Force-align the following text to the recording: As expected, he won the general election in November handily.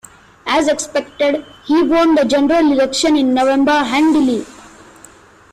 As 0.47 0.67
expected, 0.67 1.45
he 1.65 1.83
won 1.83 2.15
the 2.15 2.25
general 2.25 2.71
election 2.71 3.15
in 3.15 3.35
November 3.35 3.83
handily. 3.83 4.47